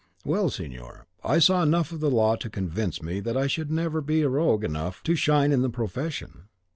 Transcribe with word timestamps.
Well, 0.25 0.49
signor, 0.49 1.05
I 1.23 1.37
saw 1.37 1.61
enough 1.61 1.91
of 1.91 1.99
the 1.99 2.09
law 2.09 2.35
to 2.37 2.49
convince 2.49 3.03
me 3.03 3.19
that 3.19 3.37
I 3.37 3.45
should 3.45 3.69
never 3.69 4.01
be 4.01 4.23
rogue 4.25 4.63
enough 4.63 5.03
to 5.03 5.13
shine 5.13 5.51
in 5.51 5.61
the 5.61 5.69
profession. 5.69 6.45